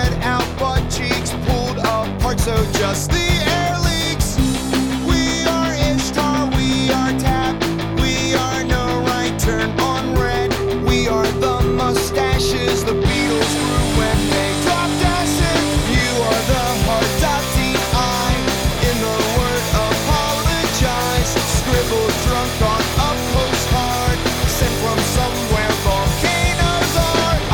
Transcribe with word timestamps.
Spread 0.00 0.22
out 0.22 0.58
butt 0.58 0.82
cheeks 0.90 1.32
pulled 1.46 1.78
apart, 1.78 2.40
so 2.40 2.54
just 2.72 3.10
the 3.10 3.29